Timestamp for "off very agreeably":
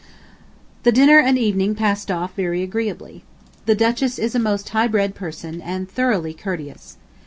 2.09-3.23